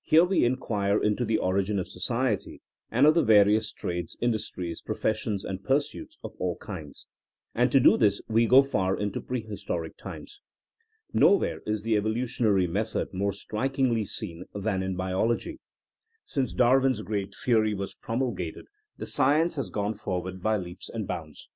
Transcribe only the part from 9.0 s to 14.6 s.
prehistoric times. Nowhere is the evolutionary method more strikingly seen